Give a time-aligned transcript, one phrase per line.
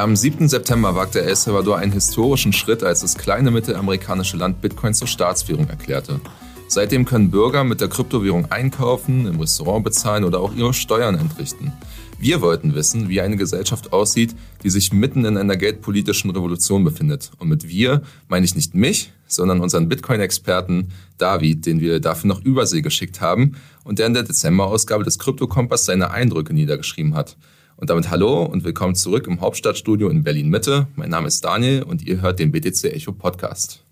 [0.00, 0.48] Am 7.
[0.48, 5.68] September wagte El Salvador einen historischen Schritt, als das kleine mittelamerikanische Land Bitcoin zur Staatswährung
[5.68, 6.22] erklärte.
[6.68, 11.74] Seitdem können Bürger mit der Kryptowährung einkaufen, im Restaurant bezahlen oder auch ihre Steuern entrichten.
[12.18, 17.30] Wir wollten wissen, wie eine Gesellschaft aussieht, die sich mitten in einer geldpolitischen Revolution befindet.
[17.38, 20.88] Und mit wir meine ich nicht mich, sondern unseren Bitcoin-Experten
[21.18, 25.84] David, den wir dafür noch Übersee geschickt haben und der in der Dezember-Ausgabe des Krypto-Kompass
[25.84, 27.36] seine Eindrücke niedergeschrieben hat.
[27.80, 30.88] Und damit hallo und willkommen zurück im Hauptstadtstudio in Berlin-Mitte.
[30.96, 33.82] Mein Name ist Daniel und ihr hört den BTC Echo Podcast.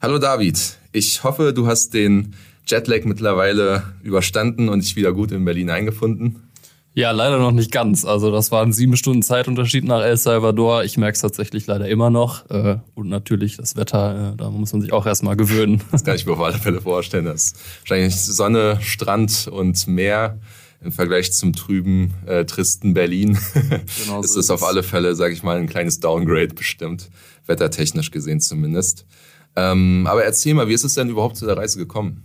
[0.00, 2.34] Hallo David, ich hoffe, du hast den
[2.66, 6.48] Jetlag mittlerweile überstanden und dich wieder gut in Berlin eingefunden.
[6.94, 8.06] Ja, leider noch nicht ganz.
[8.06, 10.82] Also das waren sieben Stunden Zeitunterschied nach El Salvador.
[10.84, 12.48] Ich merke es tatsächlich leider immer noch.
[12.48, 15.82] Äh, und natürlich das Wetter, äh, da muss man sich auch erstmal gewöhnen.
[15.92, 17.26] Das kann ich mir auf alle Fälle vorstellen.
[17.26, 20.38] Das ist wahrscheinlich Sonne, Strand und Meer
[20.82, 23.38] im Vergleich zum trüben, äh, tristen Berlin
[24.04, 27.10] genau ist so es auf alle Fälle, sage ich mal, ein kleines Downgrade bestimmt,
[27.46, 29.06] wettertechnisch gesehen zumindest.
[29.56, 32.24] Ähm, aber erzähl mal, wie ist es denn überhaupt zu der Reise gekommen?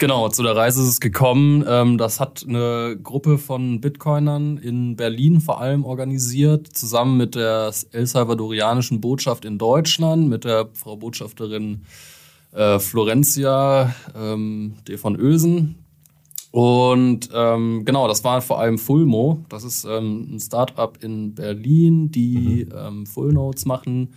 [0.00, 1.64] Genau, zu der Reise ist es gekommen.
[1.66, 7.72] Ähm, das hat eine Gruppe von Bitcoinern in Berlin vor allem organisiert, zusammen mit der
[7.90, 11.84] El Salvadorianischen Botschaft in Deutschland, mit der Frau Botschafterin
[12.52, 15.87] äh, Florencia ähm, de von Ösen.
[16.50, 19.44] Und ähm, genau, das war vor allem Fullmo.
[19.48, 22.74] Das ist ähm, ein Startup in Berlin, die mhm.
[22.76, 24.14] ähm, Full Notes machen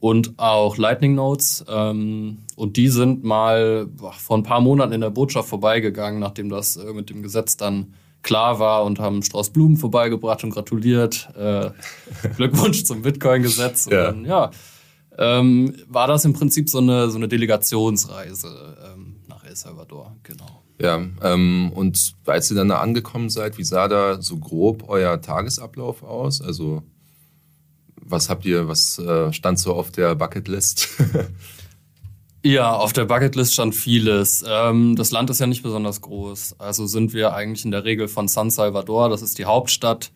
[0.00, 1.64] und auch Lightning Notes.
[1.68, 6.50] Ähm, und die sind mal boah, vor ein paar Monaten in der Botschaft vorbeigegangen, nachdem
[6.50, 11.28] das äh, mit dem Gesetz dann klar war und haben Strauß Blumen vorbeigebracht und gratuliert.
[11.36, 11.70] Äh,
[12.36, 13.88] Glückwunsch zum Bitcoin-Gesetz.
[13.90, 14.06] Ja.
[14.06, 14.50] Dann, ja,
[15.18, 20.62] ähm, war das im Prinzip so eine, so eine Delegationsreise ähm, nach El Salvador, genau.
[20.82, 25.20] Ja, ähm, und als ihr dann da angekommen seid, wie sah da so grob euer
[25.20, 26.42] Tagesablauf aus?
[26.42, 26.82] Also
[27.94, 30.88] was habt ihr, was äh, stand so auf der Bucketlist?
[32.42, 34.44] ja, auf der Bucketlist stand vieles.
[34.44, 36.56] Ähm, das Land ist ja nicht besonders groß.
[36.58, 40.10] Also sind wir eigentlich in der Regel von San Salvador, das ist die Hauptstadt,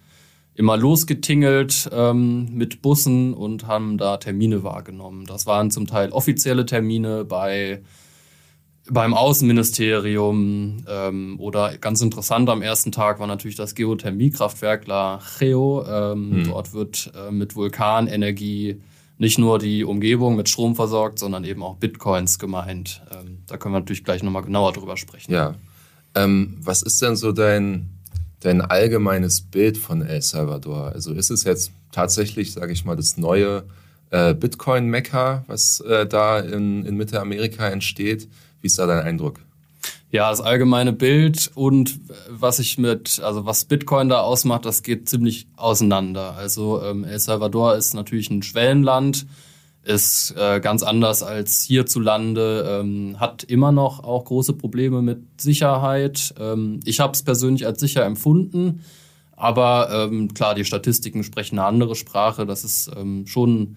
[0.57, 5.27] immer losgetingelt ähm, mit Bussen und haben da Termine wahrgenommen.
[5.27, 7.83] Das waren zum Teil offizielle Termine bei
[8.91, 15.85] beim Außenministerium ähm, oder ganz interessant am ersten Tag war natürlich das Geothermiekraftwerk La Geo.
[15.87, 16.45] Ähm, hm.
[16.45, 18.81] Dort wird äh, mit Vulkanenergie
[19.19, 23.03] nicht nur die Umgebung mit Strom versorgt, sondern eben auch Bitcoins gemeint.
[23.11, 25.33] Ähm, da können wir natürlich gleich nochmal genauer drüber sprechen.
[25.33, 25.55] Ja.
[26.15, 27.91] Ähm, was ist denn so dein,
[28.41, 30.93] dein allgemeines Bild von El Salvador?
[30.93, 33.65] Also ist es jetzt tatsächlich, sage ich mal, das neue
[34.11, 38.29] äh, Bitcoin-Mekka, was äh, da in, in Mittelamerika entsteht?
[38.61, 39.41] Wie ist da dein Eindruck?
[40.13, 45.09] Ja, das allgemeine Bild und was ich mit, also was Bitcoin da ausmacht, das geht
[45.09, 46.37] ziemlich auseinander.
[46.37, 49.27] Also ähm, El Salvador ist natürlich ein Schwellenland,
[49.83, 56.35] ist äh, ganz anders als hierzulande, ähm, hat immer noch auch große Probleme mit Sicherheit.
[56.39, 58.85] Ähm, ich habe es persönlich als sicher empfunden,
[59.37, 62.47] aber ähm, klar, die Statistiken sprechen eine andere Sprache.
[62.47, 63.77] Das ist ähm, schon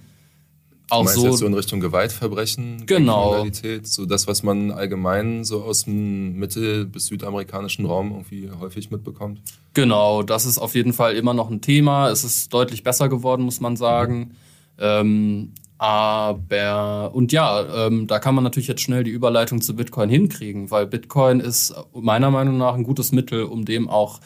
[0.90, 3.32] auch so, jetzt so in Richtung Gewaltverbrechen, genau.
[3.32, 8.92] Kriminalität, so das, was man allgemein so aus dem mittel- bis südamerikanischen Raum irgendwie häufig
[8.92, 9.42] mitbekommt?
[9.74, 12.10] Genau, das ist auf jeden Fall immer noch ein Thema.
[12.10, 14.18] Es ist deutlich besser geworden, muss man sagen.
[14.18, 14.32] Mhm.
[14.80, 20.10] Ähm, aber, und ja, ähm, da kann man natürlich jetzt schnell die Überleitung zu Bitcoin
[20.10, 24.20] hinkriegen, weil Bitcoin ist meiner Meinung nach ein gutes Mittel, um dem auch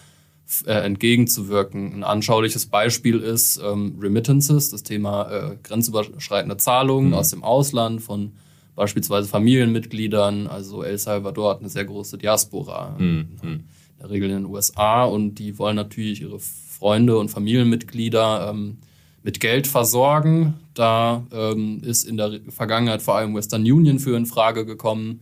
[0.65, 1.93] äh, entgegenzuwirken.
[1.93, 7.13] Ein anschauliches Beispiel ist ähm, Remittances, das Thema äh, grenzüberschreitende Zahlungen mhm.
[7.15, 8.33] aus dem Ausland von
[8.75, 10.47] beispielsweise Familienmitgliedern.
[10.47, 13.27] Also El Salvador hat eine sehr große Diaspora, mhm.
[13.41, 13.63] in
[13.99, 18.77] der Regel in den USA, und die wollen natürlich ihre Freunde und Familienmitglieder ähm,
[19.23, 20.55] mit Geld versorgen.
[20.73, 25.21] Da ähm, ist in der Vergangenheit vor allem Western Union für in Frage gekommen.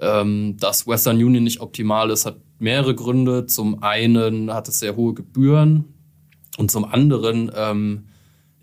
[0.00, 3.46] Ähm, dass Western Union nicht optimal ist, hat mehrere Gründe.
[3.46, 5.84] Zum einen hat es sehr hohe Gebühren
[6.56, 8.06] und zum anderen ähm,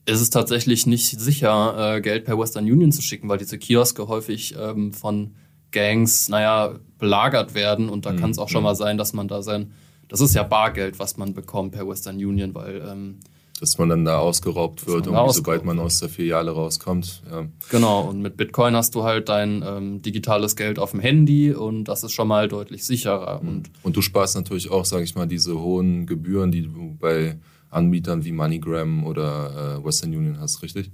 [0.05, 4.07] ist es tatsächlich nicht sicher, äh, Geld per Western Union zu schicken, weil diese Kioske
[4.07, 5.35] häufig ähm, von
[5.71, 8.17] Gangs, naja, belagert werden und da mhm.
[8.17, 9.71] kann es auch schon mal sein, dass man da sein,
[10.09, 13.19] das ist ja Bargeld, was man bekommt per Western Union, weil ähm,
[13.61, 17.21] dass man dann da ausgeraubt wird, und sobald man aus der Filiale rauskommt.
[17.29, 17.45] Ja.
[17.69, 21.83] Genau, und mit Bitcoin hast du halt dein ähm, digitales Geld auf dem Handy und
[21.83, 23.39] das ist schon mal deutlich sicherer.
[23.39, 23.47] Mhm.
[23.47, 27.37] Und, und du sparst natürlich auch, sage ich mal, diese hohen Gebühren, die du bei
[27.69, 30.89] Anbietern wie MoneyGram oder äh, Western Union hast, richtig?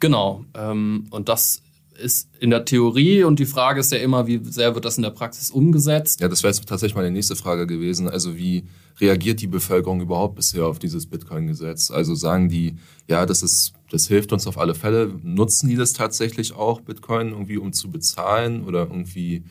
[0.00, 1.62] Genau, ähm, und das
[1.96, 5.02] ist in der Theorie und die Frage ist ja immer, wie sehr wird das in
[5.02, 6.20] der Praxis umgesetzt?
[6.20, 8.08] Ja, das wäre jetzt tatsächlich meine nächste Frage gewesen.
[8.08, 8.64] Also wie
[9.00, 11.90] reagiert die Bevölkerung überhaupt bisher auf dieses Bitcoin-Gesetz?
[11.90, 12.76] Also sagen die,
[13.08, 15.12] ja, das ist, das hilft uns auf alle Fälle.
[15.22, 19.44] Nutzen die das tatsächlich auch, Bitcoin, irgendwie um zu bezahlen oder irgendwie,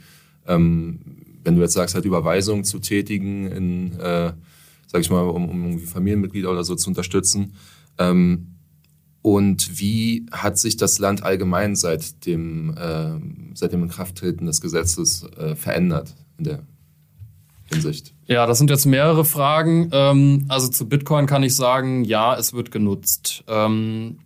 [0.48, 1.00] ähm,
[1.44, 4.34] wenn du jetzt sagst, halt Überweisungen zu tätigen in, äh,
[4.88, 7.54] sag ich mal, um, um irgendwie Familienmitglieder oder so zu unterstützen?
[7.98, 8.55] Ähm,
[9.26, 15.24] und wie hat sich das Land allgemein seit dem, äh, seit dem Inkrafttreten des Gesetzes
[15.36, 16.60] äh, verändert in der
[17.64, 18.14] Hinsicht?
[18.28, 19.90] Ja, das sind jetzt mehrere Fragen.
[19.92, 23.44] Ähm, also zu Bitcoin kann ich sagen, ja, es wird genutzt.
[23.48, 24.20] Ähm,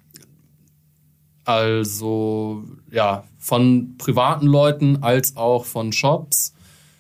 [1.46, 6.54] also ja, von privaten Leuten als auch von Shops.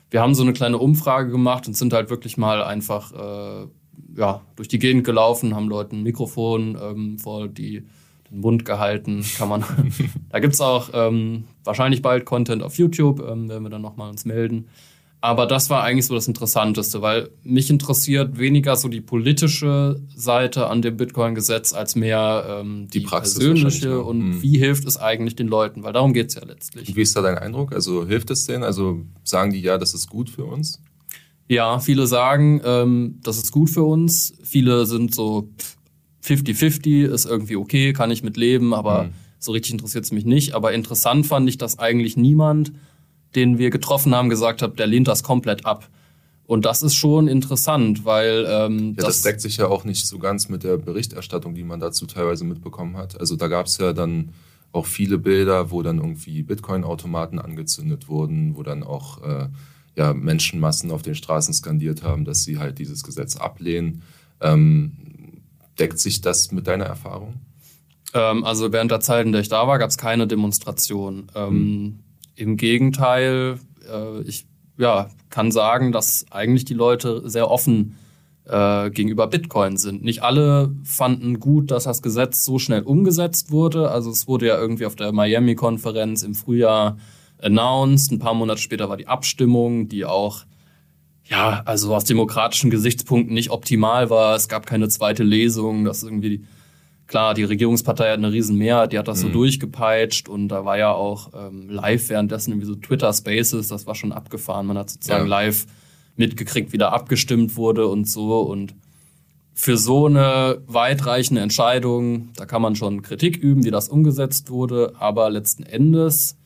[0.10, 3.68] Wir haben so eine kleine Umfrage gemacht und sind halt wirklich mal einfach äh,
[4.16, 7.84] ja, durch die Gegend gelaufen, haben Leuten ein Mikrofon ähm, vor die,
[8.30, 9.24] den Mund gehalten.
[9.38, 9.64] Kann man.
[10.30, 14.10] da gibt es auch ähm, wahrscheinlich bald Content auf YouTube, ähm, werden wir dann nochmal
[14.10, 14.68] uns melden.
[15.22, 20.68] Aber das war eigentlich so das Interessanteste, weil mich interessiert weniger so die politische Seite
[20.68, 24.42] an dem Bitcoin-Gesetz als mehr ähm, die, die persönliche und mhm.
[24.42, 26.88] wie hilft es eigentlich den Leuten, weil darum geht es ja letztlich.
[26.88, 27.74] Und wie ist da dein Eindruck?
[27.74, 28.64] Also hilft es denen?
[28.64, 30.82] Also sagen die ja, das ist gut für uns?
[31.50, 34.34] Ja, viele sagen, ähm, das ist gut für uns.
[34.44, 35.50] Viele sind so
[36.24, 39.10] 50-50, ist irgendwie okay, kann ich mit leben, aber mhm.
[39.40, 40.54] so richtig interessiert es mich nicht.
[40.54, 42.72] Aber interessant fand ich, dass eigentlich niemand,
[43.36, 45.90] den wir getroffen haben, gesagt hat, der lehnt das komplett ab.
[46.46, 50.06] Und das ist schon interessant, weil ähm, ja, das, das deckt sich ja auch nicht
[50.06, 53.20] so ganz mit der Berichterstattung, die man dazu teilweise mitbekommen hat.
[53.20, 54.34] Also da gab es ja dann
[54.72, 59.48] auch viele Bilder, wo dann irgendwie Bitcoin-Automaten angezündet wurden, wo dann auch äh,
[59.96, 64.04] ja, Menschenmassen auf den Straßen skandiert haben, dass sie halt dieses Gesetz ablehnen.
[64.42, 64.92] Ähm,
[65.78, 67.36] deckt sich das mit deiner Erfahrung?
[68.14, 71.28] Ähm, also während der Zeit, in der ich da war, gab es keine Demonstration.
[71.36, 72.00] Ähm, hm.
[72.36, 73.60] Im Gegenteil,
[73.92, 74.48] äh, ich
[74.78, 77.96] ja, kann sagen, dass eigentlich die Leute sehr offen
[78.46, 80.04] äh, gegenüber Bitcoin sind.
[80.04, 83.92] Nicht alle fanden gut, dass das Gesetz so schnell umgesetzt wurde.
[83.92, 86.98] Also es wurde ja irgendwie auf der Miami-Konferenz im Frühjahr
[87.42, 88.12] announced.
[88.12, 90.46] Ein paar Monate später war die Abstimmung, die auch,
[91.26, 94.36] ja, also aus demokratischen Gesichtspunkten nicht optimal war.
[94.36, 95.86] Es gab keine zweite Lesung.
[95.86, 96.46] Das ist irgendwie,
[97.10, 99.28] klar, die Regierungspartei hat eine riesen Mehrheit, die hat das mhm.
[99.28, 103.86] so durchgepeitscht und da war ja auch ähm, live währenddessen irgendwie so Twitter Spaces, das
[103.86, 104.68] war schon abgefahren.
[104.68, 105.30] Man hat sozusagen ja.
[105.30, 105.66] live
[106.16, 108.76] mitgekriegt, wie da abgestimmt wurde und so und
[109.54, 114.94] für so eine weitreichende Entscheidung, da kann man schon Kritik üben, wie das umgesetzt wurde,
[114.98, 116.38] aber letzten Endes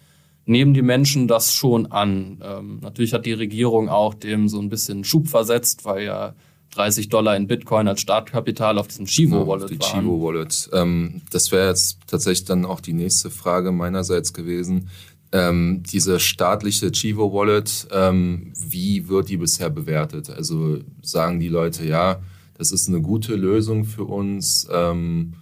[0.46, 2.42] nehmen die Menschen das schon an.
[2.44, 6.36] Ähm, natürlich hat die Regierung auch dem so ein bisschen Schub versetzt, weil ja
[6.72, 10.70] 30 Dollar in Bitcoin als Startkapital auf diesem Chivo-Wallet ja, die Chivo-Wallet.
[10.74, 14.90] Ähm, das wäre jetzt tatsächlich dann auch die nächste Frage meinerseits gewesen.
[15.32, 20.30] Ähm, diese staatliche Chivo-Wallet, ähm, wie wird die bisher bewertet?
[20.30, 22.22] Also sagen die Leute, ja,
[22.56, 25.34] das ist eine gute Lösung für uns ähm,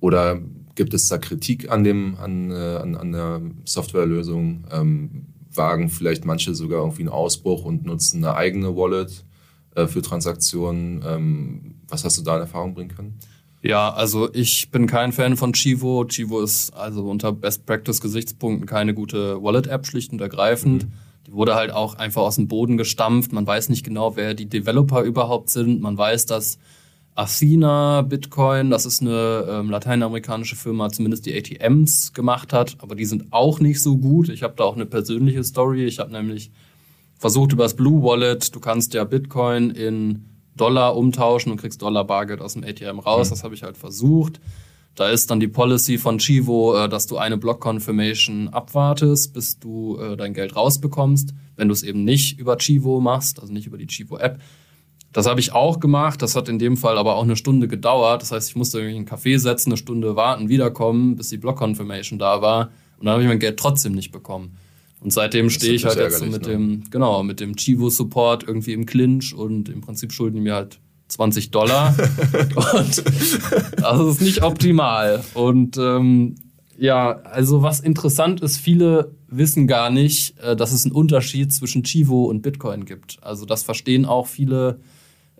[0.00, 0.40] oder
[0.74, 4.64] Gibt es da Kritik an, dem, an, äh, an, an der Softwarelösung?
[4.70, 9.24] Ähm, wagen vielleicht manche sogar irgendwie einen Ausbruch und nutzen eine eigene Wallet
[9.74, 11.02] äh, für Transaktionen?
[11.06, 13.18] Ähm, was hast du da in Erfahrung bringen können?
[13.62, 16.04] Ja, also ich bin kein Fan von Chivo.
[16.06, 20.84] Chivo ist also unter Best Practice Gesichtspunkten keine gute Wallet-App, schlicht und ergreifend.
[20.84, 20.92] Mhm.
[21.26, 23.32] Die wurde halt auch einfach aus dem Boden gestampft.
[23.32, 25.82] Man weiß nicht genau, wer die Developer überhaupt sind.
[25.82, 26.58] Man weiß, dass
[27.14, 33.04] Athena Bitcoin, das ist eine ähm, lateinamerikanische Firma, zumindest die ATMs gemacht hat, aber die
[33.04, 34.28] sind auch nicht so gut.
[34.28, 35.84] Ich habe da auch eine persönliche Story.
[35.84, 36.50] Ich habe nämlich
[37.18, 40.24] versucht über das Blue Wallet, du kannst ja Bitcoin in
[40.56, 43.28] Dollar umtauschen und kriegst Dollar Bargeld aus dem ATM raus.
[43.28, 43.30] Mhm.
[43.30, 44.40] Das habe ich halt versucht.
[44.94, 49.58] Da ist dann die Policy von Chivo, äh, dass du eine Block Confirmation abwartest, bis
[49.58, 51.34] du äh, dein Geld rausbekommst.
[51.56, 54.40] Wenn du es eben nicht über Chivo machst, also nicht über die Chivo App,
[55.12, 56.22] das habe ich auch gemacht.
[56.22, 58.22] Das hat in dem Fall aber auch eine Stunde gedauert.
[58.22, 61.58] Das heißt, ich musste irgendwie einen Kaffee setzen, eine Stunde warten, wiederkommen, bis die Block
[61.58, 62.70] Confirmation da war.
[62.98, 64.56] Und dann habe ich mein Geld trotzdem nicht bekommen.
[65.00, 66.48] Und seitdem stehe ich halt jetzt so mit ne?
[66.48, 70.78] dem, genau, mit dem Chivo-Support irgendwie im Clinch und im Prinzip schulden die mir halt
[71.08, 71.96] 20 Dollar.
[72.74, 73.02] und
[73.76, 75.24] das ist nicht optimal.
[75.34, 76.34] Und ähm,
[76.78, 81.82] ja, also was interessant ist, viele wissen gar nicht, äh, dass es einen Unterschied zwischen
[81.82, 83.18] Chivo und Bitcoin gibt.
[83.22, 84.80] Also das verstehen auch viele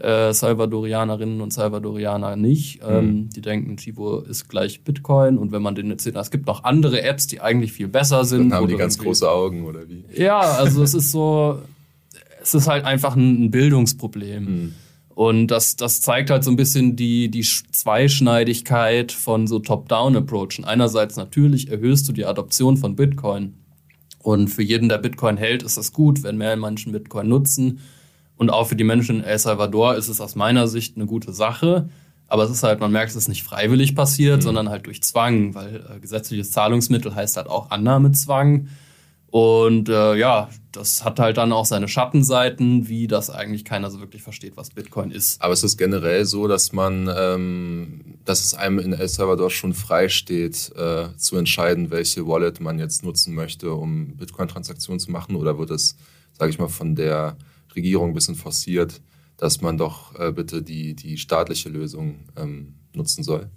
[0.01, 2.81] äh, Salvadorianerinnen und Salvadorianer nicht.
[2.87, 3.31] Ähm, mhm.
[3.31, 7.03] Die denken, Chivo ist gleich Bitcoin und wenn man den erzählt, es gibt noch andere
[7.03, 8.51] Apps, die eigentlich viel besser sind.
[8.51, 10.05] Dann haben die ganz große Augen oder wie?
[10.15, 11.61] Ja, also es ist so,
[12.43, 14.45] es ist halt einfach ein Bildungsproblem.
[14.45, 14.75] Mhm.
[15.21, 20.65] Und das, das zeigt halt so ein bisschen die, die Zweischneidigkeit von so Top-Down-Approachen.
[20.65, 23.55] Einerseits natürlich erhöhst du die Adoption von Bitcoin.
[24.23, 27.81] Und für jeden, der Bitcoin hält, ist das gut, wenn mehr Menschen Bitcoin nutzen.
[28.41, 31.35] Und auch für die Menschen in El Salvador ist es aus meiner Sicht eine gute
[31.35, 31.91] Sache.
[32.27, 34.41] Aber es ist halt, man merkt, es ist nicht freiwillig passiert, mhm.
[34.41, 38.69] sondern halt durch Zwang, weil äh, gesetzliches Zahlungsmittel heißt halt auch Annahmezwang.
[39.27, 44.01] Und äh, ja, das hat halt dann auch seine Schattenseiten, wie das eigentlich keiner so
[44.01, 45.43] wirklich versteht, was Bitcoin ist.
[45.43, 49.75] Aber es ist generell so, dass man, ähm, dass es einem in El Salvador schon
[49.75, 55.37] frei steht, äh, zu entscheiden, welche Wallet man jetzt nutzen möchte, um Bitcoin-Transaktionen zu machen,
[55.37, 55.95] oder wird es,
[56.33, 57.37] sage ich mal, von der
[57.75, 59.01] Regierung ein bisschen forciert?
[59.41, 63.49] dass man doch äh, bitte die, die staatliche Lösung ähm, nutzen soll?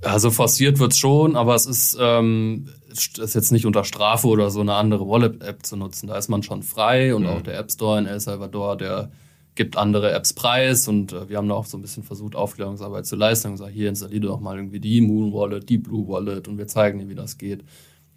[0.00, 4.50] Also forciert wird es schon, aber es ist, ähm, ist jetzt nicht unter Strafe oder
[4.50, 6.06] so eine andere Wallet-App zu nutzen.
[6.06, 7.28] Da ist man schon frei und mhm.
[7.30, 9.10] auch der App Store in El Salvador, der
[9.56, 13.06] gibt andere Apps preis und äh, wir haben da auch so ein bisschen versucht, Aufklärungsarbeit
[13.06, 16.46] zu leisten und gesagt, hier installiere doch mal irgendwie die Moon Wallet, die Blue Wallet
[16.46, 17.64] und wir zeigen dir, wie das geht,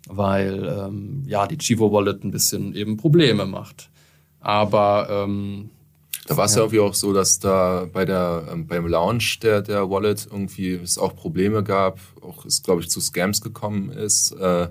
[0.08, 3.90] weil ähm, ja die Chivo Wallet ein bisschen eben Probleme macht.
[4.40, 5.70] Aber ähm,
[6.28, 6.58] da war es ja.
[6.58, 6.64] ja.
[6.64, 10.98] irgendwie auch so, dass da bei der, ähm, beim Launch der, der Wallet irgendwie es
[10.98, 14.68] auch Probleme gab, auch es, glaube ich, zu Scams gekommen ist, äh,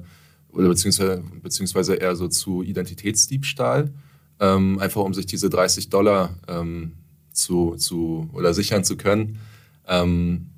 [0.51, 3.93] oder beziehungsweise, beziehungsweise eher so zu Identitätsdiebstahl,
[4.41, 6.93] ähm, einfach um sich diese 30 Dollar ähm,
[7.33, 9.39] zu, zu oder sichern zu können.
[9.87, 10.51] Ähm,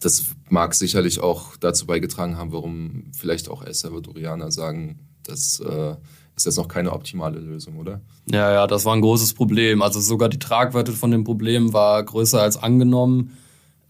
[0.00, 5.96] das mag sicherlich auch dazu beigetragen haben, warum vielleicht auch El Salvadorianer sagen, dass äh,
[6.36, 8.00] ist jetzt noch keine optimale Lösung, oder?
[8.30, 9.82] Ja, ja, das war ein großes Problem.
[9.82, 13.36] Also sogar die Tragweite von dem Problem war größer als angenommen.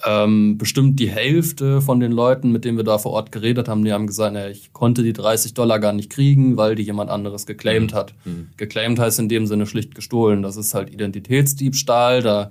[0.05, 3.85] Ähm, bestimmt die Hälfte von den Leuten, mit denen wir da vor Ort geredet haben,
[3.85, 7.11] die haben gesagt, ja, ich konnte die 30 Dollar gar nicht kriegen, weil die jemand
[7.11, 7.97] anderes geclaimed mhm.
[7.97, 8.15] hat.
[8.25, 8.49] Mhm.
[8.57, 10.43] Geclaimed heißt in dem Sinne schlicht gestohlen.
[10.43, 12.23] Das ist halt Identitätsdiebstahl.
[12.23, 12.51] Da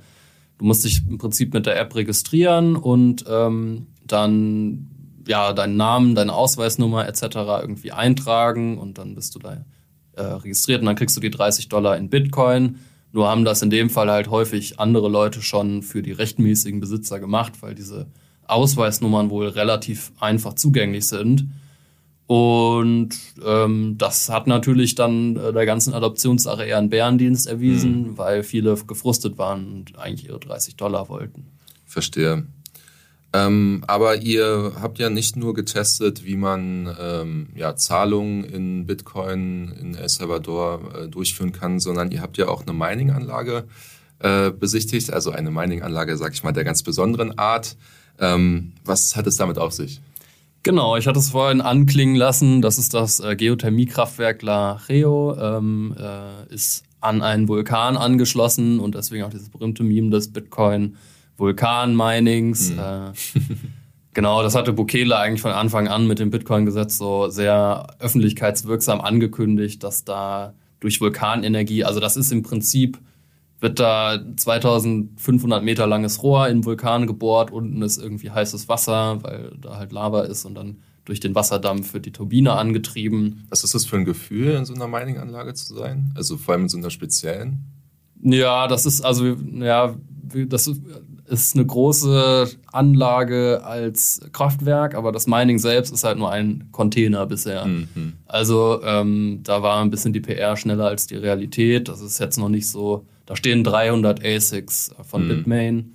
[0.57, 4.87] du musst dich im Prinzip mit der App registrieren und ähm, dann
[5.27, 7.21] ja deinen Namen, deine Ausweisnummer etc.
[7.61, 9.65] irgendwie eintragen und dann bist du da
[10.15, 12.77] äh, registriert und dann kriegst du die 30 Dollar in Bitcoin.
[13.11, 17.19] Nur haben das in dem Fall halt häufig andere Leute schon für die rechtmäßigen Besitzer
[17.19, 18.07] gemacht, weil diese
[18.47, 21.47] Ausweisnummern wohl relativ einfach zugänglich sind.
[22.25, 23.09] Und
[23.45, 28.17] ähm, das hat natürlich dann äh, der ganzen Adoptionssache eher einen Bärendienst erwiesen, mhm.
[28.17, 31.45] weil viele gefrustet waren und eigentlich ihre 30 Dollar wollten.
[31.85, 32.47] Verstehe.
[33.35, 39.73] Ähm, aber ihr habt ja nicht nur getestet, wie man ähm, ja, Zahlungen in Bitcoin
[39.79, 43.63] in El Salvador äh, durchführen kann, sondern ihr habt ja auch eine Mining-Anlage
[44.19, 47.75] äh, besichtigt, also eine Mining-Anlage, sag ich mal, der ganz besonderen Art.
[48.19, 49.99] Ähm, was hat es damit auf sich?
[50.61, 52.61] Genau, ich hatte es vorhin anklingen lassen.
[52.61, 58.95] Das ist das äh, Geothermiekraftwerk La Reo, ähm, äh, ist an einen Vulkan angeschlossen und
[58.95, 60.95] deswegen auch dieses berühmte Meme des Bitcoin
[61.43, 62.71] Vulkan-Minings.
[62.71, 62.79] Mhm.
[62.79, 63.11] Äh,
[64.13, 69.83] genau, das hatte Bukele eigentlich von Anfang an mit dem Bitcoin-Gesetz so sehr öffentlichkeitswirksam angekündigt,
[69.83, 72.99] dass da durch Vulkanenergie, also das ist im Prinzip,
[73.59, 79.55] wird da 2500 Meter langes Rohr in Vulkan gebohrt, unten ist irgendwie heißes Wasser, weil
[79.61, 83.45] da halt Lava ist und dann durch den Wasserdampf wird die Turbine angetrieben.
[83.49, 86.13] Was ist das für ein Gefühl, in so einer Mining-Anlage zu sein?
[86.15, 87.59] Also vor allem in so einer speziellen?
[88.21, 89.95] Ja, das ist also, ja,
[90.47, 90.71] das
[91.25, 97.25] ist eine große Anlage als Kraftwerk, aber das Mining selbst ist halt nur ein Container
[97.25, 97.65] bisher.
[97.65, 98.13] Mhm.
[98.25, 101.87] Also ähm, da war ein bisschen die PR schneller als die Realität.
[101.87, 103.05] Das ist jetzt noch nicht so.
[103.25, 105.27] Da stehen 300 ASICs von mhm.
[105.29, 105.93] Bitmain.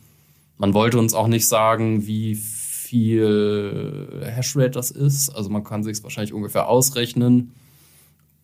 [0.56, 5.30] Man wollte uns auch nicht sagen, wie viel Hashrate das ist.
[5.30, 7.52] Also man kann sich es wahrscheinlich ungefähr ausrechnen.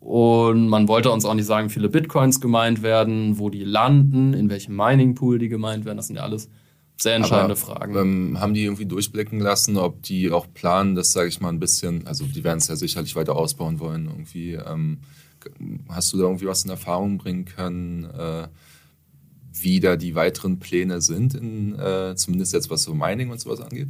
[0.00, 4.34] Und man wollte uns auch nicht sagen, wie viele Bitcoins gemeint werden, wo die landen,
[4.34, 5.96] in welchem Mining Pool die gemeint werden.
[5.96, 6.50] Das sind ja alles
[6.96, 7.96] sehr entscheidende Aber, Fragen.
[7.96, 11.60] Ähm, haben die irgendwie durchblicken lassen, ob die auch planen, das sage ich mal ein
[11.60, 14.54] bisschen, also die werden es ja sicherlich weiter ausbauen wollen irgendwie.
[14.54, 14.98] Ähm,
[15.88, 18.48] hast du da irgendwie was in Erfahrung bringen können, äh,
[19.52, 23.60] wie da die weiteren Pläne sind, in, äh, zumindest jetzt was so Mining und sowas
[23.60, 23.88] angeht?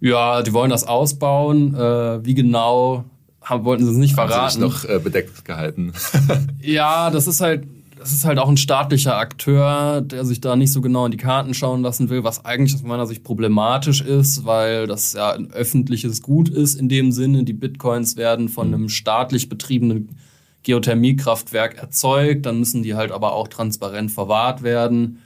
[0.00, 1.74] Ja, die wollen das ausbauen.
[1.74, 3.04] Äh, wie genau
[3.40, 4.34] haben, wollten sie es nicht verraten.
[4.34, 5.92] Haben sie noch äh, bedeckt gehalten.
[6.60, 7.66] ja, das ist halt
[7.98, 11.18] das ist halt auch ein staatlicher Akteur, der sich da nicht so genau in die
[11.18, 15.50] Karten schauen lassen will, was eigentlich aus meiner Sicht problematisch ist, weil das ja ein
[15.50, 17.44] öffentliches Gut ist in dem Sinne.
[17.44, 20.16] Die Bitcoins werden von einem staatlich betriebenen
[20.62, 25.22] Geothermiekraftwerk erzeugt, dann müssen die halt aber auch transparent verwahrt werden.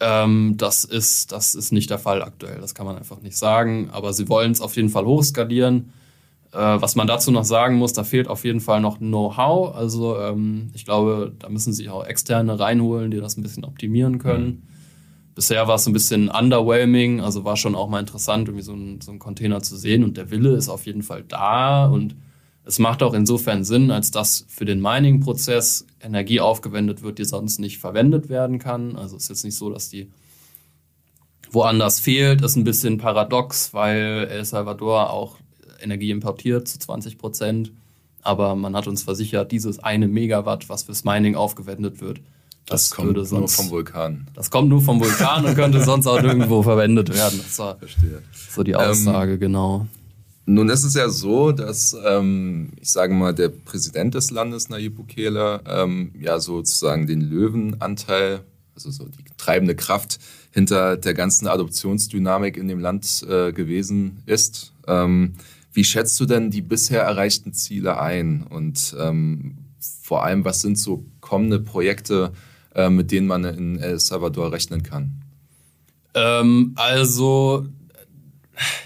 [0.00, 3.90] Ähm, das, ist, das ist nicht der Fall aktuell, das kann man einfach nicht sagen.
[3.92, 5.92] Aber sie wollen es auf jeden Fall hochskalieren.
[6.52, 9.74] Äh, was man dazu noch sagen muss, da fehlt auf jeden Fall noch Know-how.
[9.74, 14.18] Also ähm, ich glaube, da müssen sich auch Externe reinholen, die das ein bisschen optimieren
[14.18, 14.46] können.
[14.46, 14.62] Mhm.
[15.34, 19.00] bisher war es ein bisschen underwhelming, also war schon auch mal interessant, irgendwie so ein,
[19.00, 22.14] so einen Container zu sehen und der Wille ist auf jeden Fall da und
[22.64, 27.58] es macht auch insofern Sinn, als dass für den Mining-Prozess Energie aufgewendet wird, die sonst
[27.58, 28.94] nicht verwendet werden kann.
[28.94, 30.10] Also es ist jetzt nicht so, dass die
[31.50, 32.42] woanders fehlt.
[32.42, 35.38] Ist ein bisschen paradox, weil El Salvador auch
[35.82, 37.72] Energie importiert zu 20 Prozent.
[38.22, 42.20] Aber man hat uns versichert, dieses eine Megawatt, was fürs Mining aufgewendet wird,
[42.66, 44.28] das, das kommt sonst, nur vom Vulkan.
[44.34, 47.40] Das kommt nur vom Vulkan und könnte sonst auch nirgendwo verwendet werden.
[47.42, 48.22] Das war Verstehe.
[48.32, 49.86] so die Aussage, ähm, genau.
[50.46, 54.96] Nun ist es ja so, dass, ähm, ich sage mal, der Präsident des Landes, Nayib
[54.96, 58.40] Bukele, ähm, ja sozusagen den Löwenanteil,
[58.74, 60.18] also so die treibende Kraft
[60.50, 64.72] hinter der ganzen Adoptionsdynamik in dem Land äh, gewesen ist.
[64.86, 65.34] Ähm,
[65.72, 68.42] wie schätzt du denn die bisher erreichten Ziele ein?
[68.42, 69.58] Und ähm,
[70.02, 72.32] vor allem, was sind so kommende Projekte,
[72.74, 75.22] äh, mit denen man in El Salvador rechnen kann?
[76.14, 77.66] Ähm, also,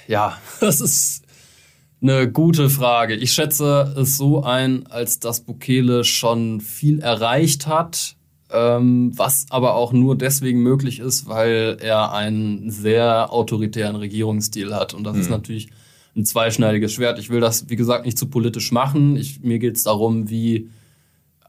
[0.06, 1.22] ja, das ist
[2.00, 3.14] eine gute Frage.
[3.14, 8.16] Ich schätze es so ein, als dass Bukele schon viel erreicht hat,
[8.50, 14.94] ähm, was aber auch nur deswegen möglich ist, weil er einen sehr autoritären Regierungsstil hat.
[14.94, 15.22] Und das hm.
[15.22, 15.68] ist natürlich
[16.16, 17.18] ein zweischneidiges Schwert.
[17.18, 19.16] Ich will das, wie gesagt, nicht zu politisch machen.
[19.16, 20.70] Ich, mir geht es darum, wie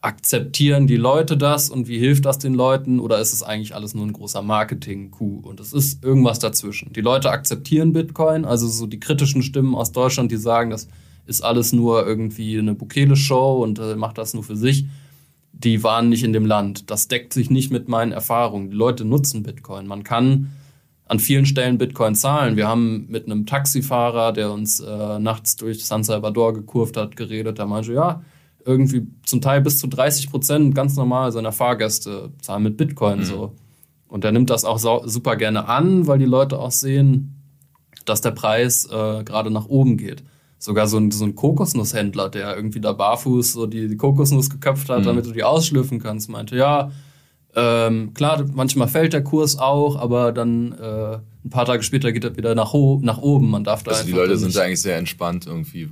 [0.02, 3.94] akzeptieren die Leute das und wie hilft das den Leuten oder ist es eigentlich alles
[3.96, 5.46] nur ein großer Marketing-Coup?
[5.46, 6.94] Und es ist irgendwas dazwischen.
[6.94, 10.88] Die Leute akzeptieren Bitcoin, also so die kritischen Stimmen aus Deutschland, die sagen, das
[11.26, 14.86] ist alles nur irgendwie eine Bukele-Show und äh, macht das nur für sich,
[15.52, 16.90] die waren nicht in dem Land.
[16.92, 18.70] Das deckt sich nicht mit meinen Erfahrungen.
[18.70, 19.88] Die Leute nutzen Bitcoin.
[19.88, 20.52] Man kann
[21.08, 22.56] an vielen Stellen Bitcoin zahlen.
[22.56, 27.58] Wir haben mit einem Taxifahrer, der uns äh, nachts durch San Salvador gekurft hat, geredet.
[27.58, 28.22] Der meinte, ja,
[28.66, 33.24] irgendwie zum Teil bis zu 30 Prozent ganz normal seiner Fahrgäste zahlen mit Bitcoin mhm.
[33.24, 33.56] so.
[34.10, 37.36] Und er nimmt das auch super gerne an, weil die Leute auch sehen,
[38.06, 40.24] dass der Preis äh, gerade nach oben geht.
[40.60, 44.90] Sogar so ein, so ein Kokosnusshändler, der irgendwie da barfuß so die, die Kokosnuss geköpft
[44.90, 45.06] hat, mhm.
[45.06, 46.92] damit du die ausschlüpfen kannst, meinte, ja,
[47.56, 52.24] ähm, klar, manchmal fällt der Kurs auch, aber dann äh, ein paar Tage später geht
[52.24, 53.50] er wieder nach, nach oben.
[53.50, 55.90] Man darf da also die Leute sind da eigentlich sehr entspannt irgendwie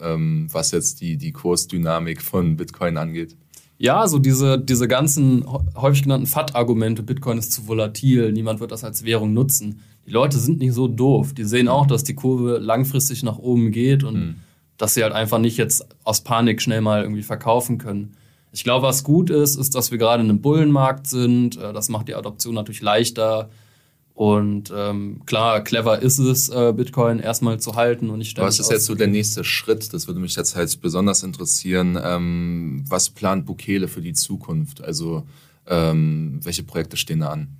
[0.00, 3.36] ähm, was jetzt die, die Kursdynamik von Bitcoin angeht?
[3.78, 5.44] Ja, so diese, diese ganzen
[5.76, 9.80] häufig genannten FAT-Argumente, Bitcoin ist zu volatil, niemand wird das als Währung nutzen.
[10.06, 11.32] Die Leute sind nicht so doof.
[11.32, 14.34] Die sehen auch, dass die Kurve langfristig nach oben geht und mhm.
[14.78, 18.16] dass sie halt einfach nicht jetzt aus Panik schnell mal irgendwie verkaufen können.
[18.52, 21.56] Ich glaube, was gut ist, ist, dass wir gerade in einem Bullenmarkt sind.
[21.56, 23.50] Äh, das macht die Adoption natürlich leichter.
[24.14, 28.68] Und ähm, klar, clever ist es, äh, Bitcoin erstmal zu halten und nicht Was ist
[28.68, 29.94] jetzt so der nächste Schritt?
[29.94, 31.96] Das würde mich jetzt halt besonders interessieren.
[32.02, 34.82] Ähm, was plant Bukele für die Zukunft?
[34.82, 35.22] Also
[35.68, 37.58] ähm, welche Projekte stehen da an?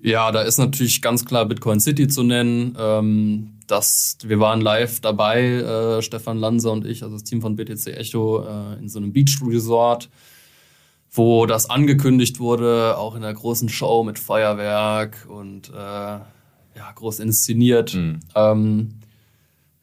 [0.00, 2.76] Ja, da ist natürlich ganz klar Bitcoin City zu nennen.
[2.78, 7.56] Ähm, das, wir waren live dabei, äh, Stefan Lanser und ich, also das Team von
[7.56, 10.08] BTC Echo, äh, in so einem Beach Resort
[11.10, 17.20] wo das angekündigt wurde, auch in der großen Show mit Feuerwerk und äh, ja, groß
[17.20, 17.94] inszeniert.
[17.94, 18.20] Mhm.
[18.34, 18.94] Ähm,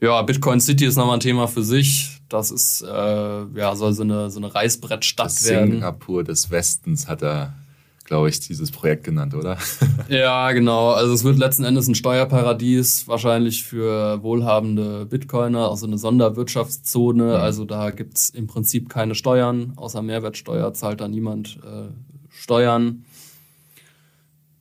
[0.02, 2.22] ja, Bitcoin City ist nochmal ein Thema für sich.
[2.30, 5.72] Das ist, äh, ja, soll so eine, so eine Reißbrettstadt das werden.
[5.72, 7.54] Singapur des Westens hat er
[8.06, 9.58] glaube ich, dieses Projekt genannt, oder?
[10.10, 10.92] ja, genau.
[10.92, 17.24] Also es wird letzten Endes ein Steuerparadies, wahrscheinlich für wohlhabende Bitcoiner, also eine Sonderwirtschaftszone.
[17.24, 17.32] Mhm.
[17.32, 21.90] Also da gibt's im Prinzip keine Steuern, außer Mehrwertsteuer zahlt da niemand äh,
[22.30, 23.06] Steuern.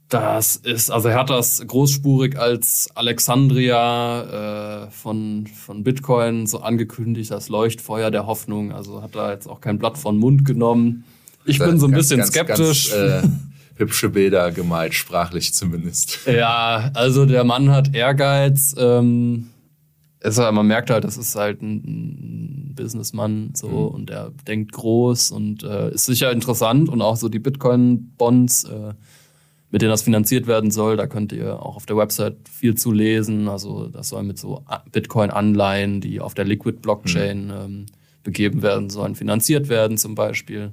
[0.09, 7.31] Das ist, also er hat das großspurig als Alexandria äh, von, von Bitcoin so angekündigt,
[7.31, 8.73] das Leuchtfeuer der Hoffnung.
[8.73, 11.05] Also hat da jetzt auch kein Blatt von Mund genommen.
[11.47, 12.91] Ich bin so ein ganz, bisschen ganz, skeptisch.
[12.91, 13.29] Ganz, äh,
[13.77, 16.21] hübsche Bilder gemalt, sprachlich zumindest.
[16.27, 18.75] Ja, also der Mann hat Ehrgeiz.
[18.79, 19.51] Ähm,
[20.21, 23.89] es, man merkt halt, das ist halt ein Businessmann so mhm.
[23.89, 28.95] und er denkt groß und äh, ist sicher interessant und auch so die Bitcoin-Bonds, äh,
[29.71, 32.93] mit denen das finanziert werden soll, da könnt ihr auch auf der Website viel zu
[32.93, 33.49] lesen.
[33.49, 37.53] Also das soll mit so Bitcoin-Anleihen, die auf der Liquid-Blockchain mhm.
[37.53, 37.87] ähm,
[38.23, 40.73] begeben werden sollen, finanziert werden zum Beispiel.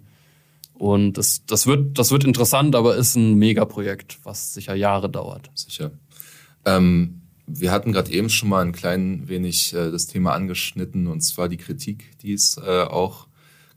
[0.82, 5.52] Und das, das, wird, das wird interessant, aber ist ein Megaprojekt, was sicher Jahre dauert.
[5.54, 5.92] Sicher.
[6.66, 11.22] Ähm, wir hatten gerade eben schon mal ein klein wenig äh, das Thema angeschnitten, und
[11.22, 13.28] zwar die Kritik, die es äh, auch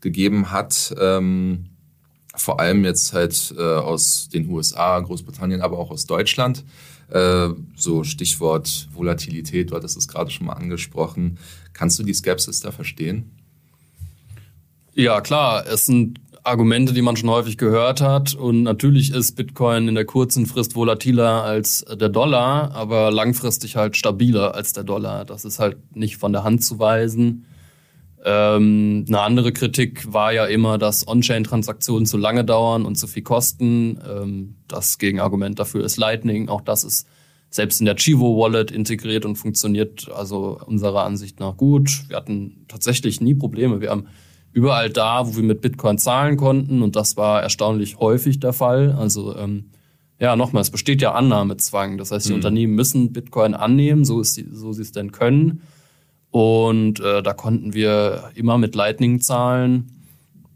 [0.01, 0.95] gegeben hat.
[0.99, 1.67] Ähm,
[2.37, 6.65] vor allem jetzt halt äh, aus den USA, Großbritannien, aber auch aus Deutschland.
[7.11, 11.39] Äh, so Stichwort Volatilität, du hattest es gerade schon mal angesprochen.
[11.75, 13.31] Kannst du die Skepsis da verstehen?
[14.95, 15.67] Ja, klar.
[15.67, 18.35] Es sind Argumente, die man schon häufig gehört hat.
[18.35, 23.97] Und natürlich ist Bitcoin in der kurzen Frist volatiler als der Dollar, aber langfristig halt
[23.97, 25.25] stabiler als der Dollar.
[25.25, 27.47] Das ist halt nicht von der Hand zu weisen.
[28.27, 33.23] Ähm, eine andere Kritik war ja immer, dass On-Chain-Transaktionen zu lange dauern und zu viel
[33.23, 33.99] kosten.
[34.07, 36.49] Ähm, das Gegenargument dafür ist Lightning.
[36.49, 37.07] Auch das ist
[37.51, 42.09] selbst in der Chivo Wallet integriert und funktioniert also unserer Ansicht nach gut.
[42.09, 43.81] Wir hatten tatsächlich nie Probleme.
[43.81, 44.09] Wir haben
[44.55, 48.93] überall da, wo wir mit Bitcoin zahlen konnten und das war erstaunlich häufig der Fall.
[48.93, 49.71] Also ähm,
[50.21, 51.99] ja, nochmal, es besteht ja Annahmezwang.
[51.99, 52.37] Das heißt, die mhm.
[52.37, 55.63] Unternehmen müssen Bitcoin annehmen, so, ist die, so sie es denn können.
[56.31, 59.91] Und äh, da konnten wir immer mit Lightning zahlen.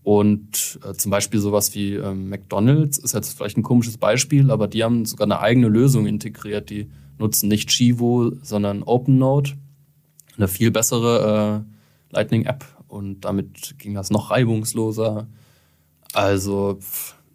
[0.04, 4.68] Und äh, zum Beispiel sowas wie äh, McDonald's ist jetzt vielleicht ein komisches Beispiel, aber
[4.68, 6.70] die haben sogar eine eigene Lösung integriert.
[6.70, 9.54] Die nutzen nicht Chivo, sondern OpenNote.
[10.37, 12.64] Eine viel bessere äh, Lightning-App.
[12.88, 15.29] Und damit ging das noch reibungsloser.
[16.12, 16.79] Also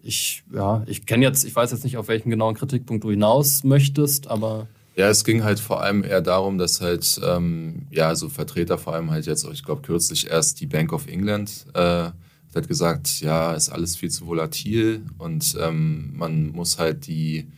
[0.02, 3.64] ich, ja, ich kenne jetzt, ich weiß jetzt nicht, auf welchen genauen Kritikpunkt du hinaus
[3.64, 8.28] möchtest, aber ja, es ging halt vor allem eher darum, dass halt, ähm, ja, so
[8.28, 12.10] Vertreter vor allem halt jetzt, ich glaube kürzlich erst die Bank of England äh,
[12.54, 17.48] hat gesagt, ja, ist alles viel zu volatil und ähm, man muss halt die,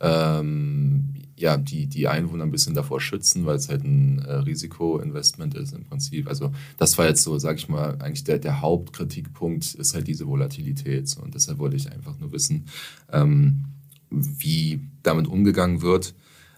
[0.00, 1.09] ähm,
[1.40, 5.72] ja, die, die Einwohner ein bisschen davor schützen, weil es halt ein äh, Risikoinvestment ist
[5.72, 6.28] im Prinzip.
[6.28, 10.26] Also das war jetzt so, sag ich mal, eigentlich der, der Hauptkritikpunkt ist halt diese
[10.26, 11.08] Volatilität.
[11.08, 11.22] So.
[11.22, 12.66] Und deshalb wollte ich einfach nur wissen,
[13.10, 13.64] ähm,
[14.10, 16.14] wie damit umgegangen wird.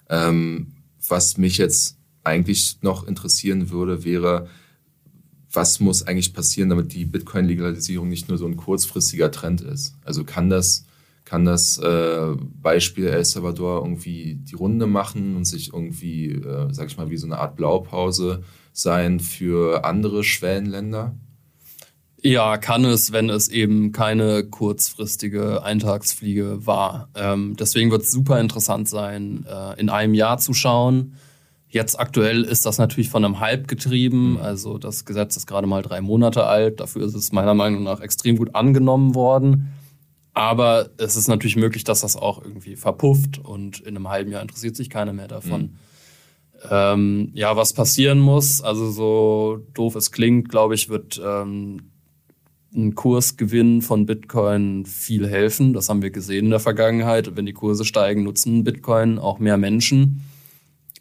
[0.08, 0.72] Ähm,
[1.08, 4.48] was mich jetzt eigentlich noch interessieren würde, wäre,
[5.52, 9.94] was muss eigentlich passieren, damit die Bitcoin-Legalisierung nicht nur so ein kurzfristiger Trend ist?
[10.04, 10.86] Also kann das,
[11.24, 16.88] kann das äh, Beispiel El Salvador irgendwie die Runde machen und sich irgendwie, äh, sag
[16.88, 21.14] ich mal, wie so eine Art Blaupause sein für andere Schwellenländer?
[22.24, 27.08] Ja, kann es, wenn es eben keine kurzfristige Eintagsfliege war.
[27.16, 31.16] Ähm, deswegen wird es super interessant sein, äh, in einem Jahr zu schauen.
[31.68, 34.32] Jetzt aktuell ist das natürlich von einem Hype getrieben.
[34.32, 34.36] Mhm.
[34.36, 36.78] Also das Gesetz ist gerade mal drei Monate alt.
[36.78, 39.72] Dafür ist es meiner Meinung nach extrem gut angenommen worden.
[40.34, 44.42] Aber es ist natürlich möglich, dass das auch irgendwie verpufft und in einem halben Jahr
[44.42, 45.62] interessiert sich keiner mehr davon.
[45.62, 45.78] Mhm.
[46.70, 51.92] Ähm, ja, was passieren muss, also so doof es klingt, glaube ich, wird ähm,
[52.74, 55.74] ein Kursgewinn von Bitcoin viel helfen.
[55.74, 57.36] Das haben wir gesehen in der Vergangenheit.
[57.36, 60.22] Wenn die Kurse steigen, nutzen Bitcoin auch mehr Menschen,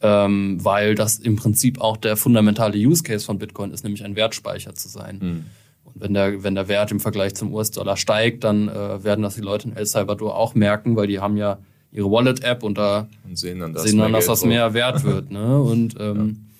[0.01, 4.15] ähm, weil das im Prinzip auch der fundamentale Use Case von Bitcoin ist, nämlich ein
[4.15, 5.19] Wertspeicher zu sein.
[5.21, 5.45] Mhm.
[5.83, 9.35] Und wenn der, wenn der Wert im Vergleich zum US-Dollar steigt, dann äh, werden das
[9.35, 11.59] die Leute in El Salvador auch merken, weil die haben ja
[11.91, 15.29] ihre Wallet-App und da und sehen dann, dass, sehen dann, dass das mehr wert wird.
[15.29, 15.61] Ne?
[15.61, 16.51] Und ähm, ja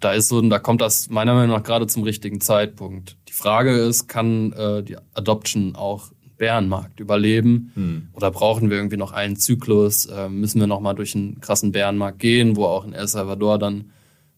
[0.00, 3.16] da ist so, da kommt das meiner Meinung nach gerade zum richtigen Zeitpunkt.
[3.28, 7.70] Die Frage ist, kann äh, die Adoption auch Bärenmarkt überleben?
[7.74, 8.08] Hm.
[8.14, 10.06] Oder brauchen wir irgendwie noch einen Zyklus?
[10.06, 13.58] Äh, müssen wir noch mal durch einen krassen Bärenmarkt gehen, wo auch in El Salvador
[13.58, 13.90] dann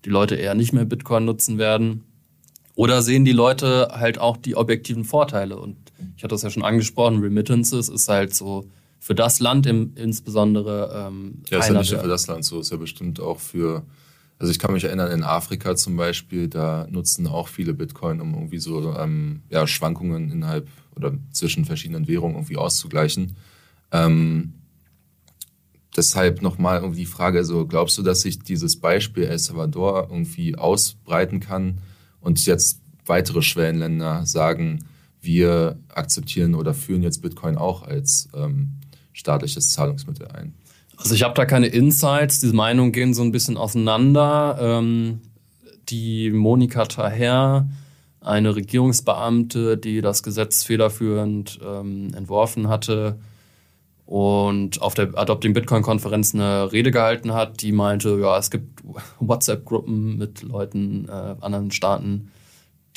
[0.05, 2.05] die Leute eher nicht mehr Bitcoin nutzen werden?
[2.75, 5.59] Oder sehen die Leute halt auch die objektiven Vorteile?
[5.59, 5.77] Und
[6.17, 8.67] ich hatte das ja schon angesprochen, Remittances ist halt so
[8.99, 11.09] für das Land im, insbesondere.
[11.09, 13.85] Ähm, ja, ist ja nicht nur für das Land so, ist ja bestimmt auch für
[14.43, 18.35] also ich kann mich erinnern, in Afrika zum Beispiel, da nutzen auch viele Bitcoin, um
[18.35, 23.37] irgendwie so ähm, ja, Schwankungen innerhalb oder zwischen verschiedenen Währungen irgendwie auszugleichen.
[23.93, 24.55] Ähm,
[25.97, 30.57] deshalb nochmal irgendwie die Frage, also glaubst du, dass sich dieses Beispiel El Salvador irgendwie
[30.57, 31.79] ausbreiten kann
[32.23, 34.85] und jetzt weitere Schwellenländer sagen,
[35.21, 38.71] wir akzeptieren oder führen jetzt Bitcoin auch als ähm,
[39.13, 40.55] staatliches Zahlungsmittel ein?
[40.97, 44.59] Also ich habe da keine Insights, diese Meinungen gehen so ein bisschen auseinander.
[44.61, 45.21] Ähm,
[45.89, 47.69] die Monika Taher,
[48.21, 53.19] eine Regierungsbeamte, die das Gesetz federführend ähm, entworfen hatte
[54.13, 58.83] und auf der Adopting Bitcoin-Konferenz eine Rede gehalten hat, die meinte, ja, es gibt
[59.21, 62.31] WhatsApp-Gruppen mit Leuten, äh, anderen Staaten,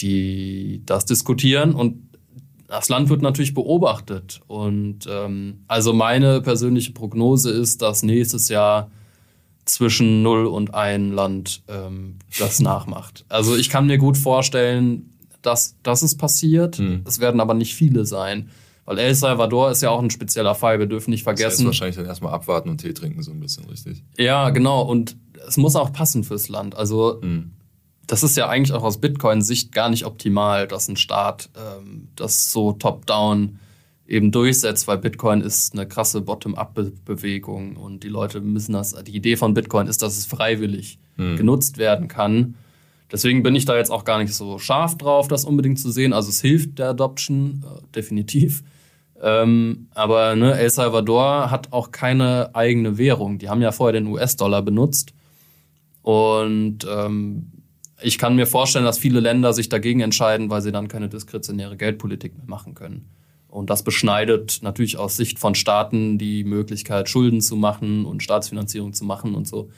[0.01, 2.10] die das diskutieren und
[2.67, 4.41] das Land wird natürlich beobachtet.
[4.47, 8.91] Und ähm, also meine persönliche Prognose ist, dass nächstes Jahr
[9.63, 13.23] zwischen 0 und 1 Land ähm, das nachmacht.
[13.30, 16.78] Also ich kann mir gut vorstellen, dass das ist passiert.
[16.78, 17.04] Hm.
[17.08, 18.49] Es werden aber nicht viele sein.
[18.85, 21.45] Weil El Salvador ist ja auch ein spezieller Fall, wir dürfen nicht vergessen.
[21.45, 24.03] Das heißt wahrscheinlich dann erstmal abwarten und Tee trinken, so ein bisschen, richtig?
[24.17, 24.83] Ja, genau.
[24.83, 25.17] Und
[25.47, 26.75] es muss auch passen fürs Land.
[26.75, 27.51] Also hm
[28.07, 32.51] das ist ja eigentlich auch aus Bitcoin-Sicht gar nicht optimal, dass ein Staat ähm, das
[32.51, 33.59] so top-down
[34.07, 39.35] eben durchsetzt, weil Bitcoin ist eine krasse Bottom-up-Bewegung und die Leute müssen das, die Idee
[39.35, 41.37] von Bitcoin ist, dass es freiwillig hm.
[41.37, 42.55] genutzt werden kann.
[43.11, 46.13] Deswegen bin ich da jetzt auch gar nicht so scharf drauf, das unbedingt zu sehen.
[46.13, 48.63] Also es hilft der Adoption, äh, definitiv.
[49.21, 53.38] Ähm, aber ne, El Salvador hat auch keine eigene Währung.
[53.38, 55.13] Die haben ja vorher den US-Dollar benutzt.
[56.01, 57.51] Und ähm,
[58.01, 61.78] ich kann mir vorstellen, dass viele Länder sich dagegen entscheiden, weil sie dann keine diskretionäre
[61.78, 63.10] Geldpolitik mehr machen können.
[63.47, 68.93] Und das beschneidet natürlich aus Sicht von Staaten die Möglichkeit, Schulden zu machen und Staatsfinanzierung
[68.93, 69.69] zu machen und so.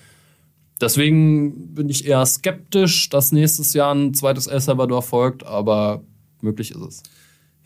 [0.82, 6.02] Deswegen bin ich eher skeptisch, dass nächstes Jahr ein zweites El Salvador folgt, aber
[6.42, 7.04] möglich ist es.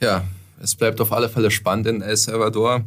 [0.02, 0.26] Ja,
[0.62, 2.86] es bleibt auf alle Fälle spannend in El Salvador.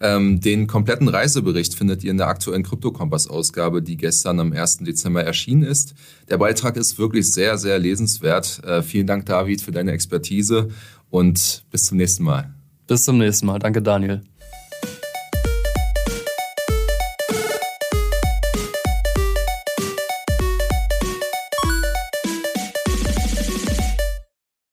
[0.00, 4.78] Ähm, den kompletten Reisebericht findet ihr in der aktuellen Kryptokompass-Ausgabe, die gestern am 1.
[4.78, 5.94] Dezember erschienen ist.
[6.28, 8.62] Der Beitrag ist wirklich sehr, sehr lesenswert.
[8.64, 10.70] Äh, vielen Dank, David, für deine Expertise
[11.10, 12.52] und bis zum nächsten Mal.
[12.88, 13.60] Bis zum nächsten Mal.
[13.60, 14.22] Danke, Daniel.